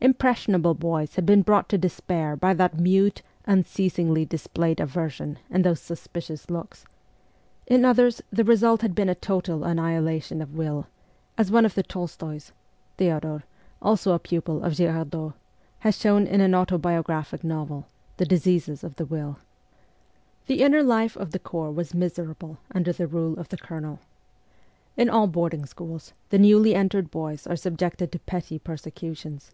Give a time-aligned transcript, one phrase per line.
[0.00, 5.64] Impressionable boys had been brought to de spair by that mute, unceasingly displayed aversion and
[5.64, 6.84] those suspicious looks;
[7.66, 10.86] in others the result had been a total annihilation of will,
[11.36, 12.52] as one of the Tolstoys
[12.96, 13.42] Theodor,
[13.82, 15.32] also a pupil of Girardot
[15.80, 17.86] has shown in an autobiographic novel,
[18.18, 19.38] the 'Diseases of the Will.'
[20.46, 23.08] 88 MEMOIRS OF A REVOLUTIONIST The inner life of the corps was miserable under the
[23.08, 23.98] rule of the Colonel.
[24.96, 29.50] In all boarding schools the newly entered boys are subjected to petty persecutions.